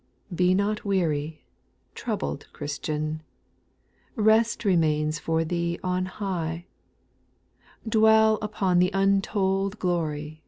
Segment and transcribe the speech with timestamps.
[0.41, 1.43] "Be not weary,"
[1.93, 3.21] troubled Christian,
[4.15, 6.65] Rest remains for thee on high,
[7.87, 10.39] Dwell upon the untold glory.